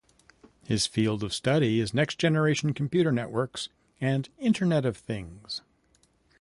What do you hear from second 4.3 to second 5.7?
Internet of Things.